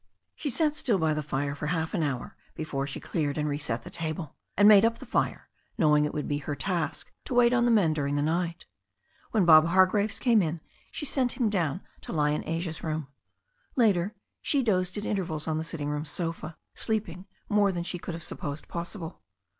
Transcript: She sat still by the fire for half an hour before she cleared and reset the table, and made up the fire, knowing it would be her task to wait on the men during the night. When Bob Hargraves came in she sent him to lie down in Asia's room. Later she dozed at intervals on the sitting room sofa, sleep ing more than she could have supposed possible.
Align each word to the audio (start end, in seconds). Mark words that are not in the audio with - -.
She 0.33 0.49
sat 0.49 0.75
still 0.75 0.97
by 0.97 1.13
the 1.13 1.21
fire 1.21 1.53
for 1.53 1.67
half 1.67 1.93
an 1.93 2.01
hour 2.01 2.35
before 2.55 2.87
she 2.87 2.99
cleared 2.99 3.37
and 3.37 3.47
reset 3.47 3.83
the 3.83 3.91
table, 3.91 4.35
and 4.57 4.67
made 4.67 4.83
up 4.83 4.97
the 4.97 5.05
fire, 5.05 5.47
knowing 5.77 6.05
it 6.05 6.11
would 6.15 6.27
be 6.27 6.39
her 6.39 6.55
task 6.55 7.11
to 7.25 7.35
wait 7.35 7.53
on 7.53 7.65
the 7.65 7.71
men 7.71 7.93
during 7.93 8.15
the 8.15 8.23
night. 8.23 8.65
When 9.29 9.45
Bob 9.45 9.67
Hargraves 9.67 10.17
came 10.17 10.41
in 10.41 10.59
she 10.91 11.05
sent 11.05 11.33
him 11.33 11.51
to 11.51 11.79
lie 12.11 12.31
down 12.31 12.41
in 12.41 12.49
Asia's 12.49 12.83
room. 12.83 13.09
Later 13.75 14.15
she 14.41 14.63
dozed 14.63 14.97
at 14.97 15.05
intervals 15.05 15.47
on 15.47 15.59
the 15.59 15.63
sitting 15.63 15.89
room 15.89 16.05
sofa, 16.05 16.57
sleep 16.73 17.07
ing 17.07 17.27
more 17.47 17.71
than 17.71 17.83
she 17.83 17.99
could 17.99 18.15
have 18.15 18.23
supposed 18.23 18.67
possible. 18.67 19.21